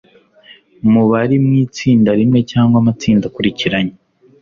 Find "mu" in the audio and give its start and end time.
0.91-1.03, 1.45-1.51